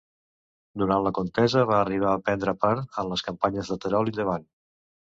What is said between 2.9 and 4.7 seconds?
en les campanyes de Terol i Llevant.